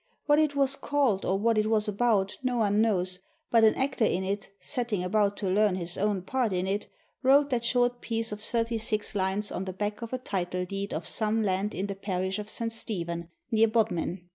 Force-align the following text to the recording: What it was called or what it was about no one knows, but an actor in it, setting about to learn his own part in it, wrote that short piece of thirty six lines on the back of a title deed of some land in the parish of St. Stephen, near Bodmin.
What 0.25 0.39
it 0.39 0.55
was 0.55 0.75
called 0.75 1.25
or 1.25 1.37
what 1.37 1.59
it 1.59 1.67
was 1.67 1.87
about 1.87 2.35
no 2.41 2.57
one 2.57 2.81
knows, 2.81 3.19
but 3.51 3.63
an 3.63 3.75
actor 3.75 4.03
in 4.03 4.23
it, 4.23 4.49
setting 4.59 5.03
about 5.03 5.37
to 5.37 5.47
learn 5.47 5.75
his 5.75 5.95
own 5.95 6.23
part 6.23 6.51
in 6.53 6.65
it, 6.65 6.87
wrote 7.21 7.51
that 7.51 7.63
short 7.63 8.01
piece 8.01 8.31
of 8.31 8.41
thirty 8.41 8.79
six 8.79 9.13
lines 9.13 9.51
on 9.51 9.65
the 9.65 9.73
back 9.73 10.01
of 10.01 10.11
a 10.11 10.17
title 10.17 10.65
deed 10.65 10.91
of 10.91 11.05
some 11.07 11.43
land 11.43 11.75
in 11.75 11.85
the 11.85 11.93
parish 11.93 12.39
of 12.39 12.49
St. 12.49 12.73
Stephen, 12.73 13.29
near 13.51 13.67
Bodmin. 13.67 14.23